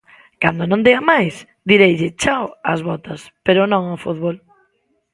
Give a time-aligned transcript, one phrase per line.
[0.41, 1.35] Cando non dea máis
[1.69, 4.35] direille "chao" ás botas, pero non ao fútbol.